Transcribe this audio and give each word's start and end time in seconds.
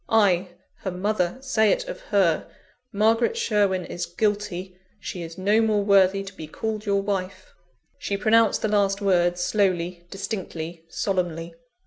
I, 0.09 0.49
her 0.77 0.89
mother, 0.89 1.37
say 1.41 1.71
it 1.71 1.87
of 1.87 1.99
her: 2.09 2.49
Margaret 2.91 3.37
Sherwin 3.37 3.85
is 3.85 4.07
guilty; 4.07 4.75
she 4.99 5.21
is 5.21 5.37
no 5.37 5.61
more 5.61 5.83
worthy 5.83 6.23
to 6.23 6.33
be 6.33 6.47
called 6.47 6.87
your 6.87 7.03
wife." 7.03 7.53
She 7.99 8.17
pronounced 8.17 8.63
the 8.63 8.67
last 8.67 8.99
words 8.99 9.41
slowly, 9.41 10.07
distinctly, 10.09 10.85
solemnly. 10.89 11.53